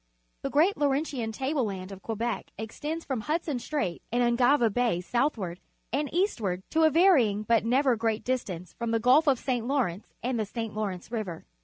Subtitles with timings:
[0.41, 5.59] The great Laurentian table land of Quebec_ extends from Hudson Strait and Ungava Bay southward
[5.93, 9.67] and eastward to a varying but never great distance from the Gulf of St.
[9.67, 10.73] Lawrence and the St.
[10.73, 11.45] Lawrence River.